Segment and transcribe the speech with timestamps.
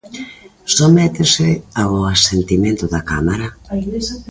[0.77, 1.47] Sométese
[1.81, 3.47] ao asentimento da Cámara.